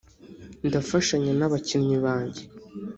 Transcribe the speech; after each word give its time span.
ndafashanya 0.67 1.31
n’abakinnyi 1.39 1.95
banjye 2.05 2.43